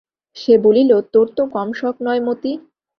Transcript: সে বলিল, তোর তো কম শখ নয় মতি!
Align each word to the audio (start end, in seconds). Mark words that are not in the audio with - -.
সে 0.37 0.53
বলিল, 0.65 0.91
তোর 1.13 1.27
তো 1.37 1.43
কম 1.55 1.69
শখ 1.73 1.95
নয় 2.05 2.21
মতি! 2.27 2.51